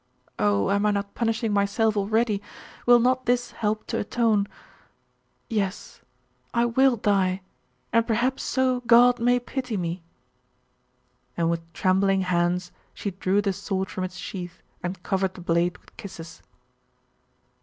[0.39, 2.41] Oh, am I not punishing myself already?
[2.87, 4.47] Will not this help to atone?....
[5.47, 6.01] Yes
[6.55, 7.41] I will die!
[7.93, 10.01] and perhaps so God may pity me!'
[11.37, 15.77] And with trembling hands she drew the sword from its sheath and covered the blade
[15.77, 16.41] with kisses.